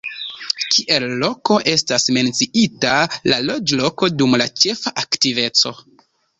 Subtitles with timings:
[0.75, 2.95] Kiel loko estas menciita
[3.33, 5.79] la loĝloko dum la ĉefa aktiveco.